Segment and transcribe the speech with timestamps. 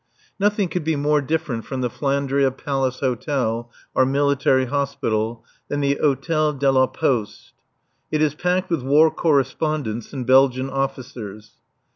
[0.39, 5.99] Nothing could be more different from the Flandria Palace Hotel, our Military Hospital, than the
[6.03, 7.53] Hôtel de la Poste.
[8.11, 11.51] It is packed with War Correspondents and Belgian officers.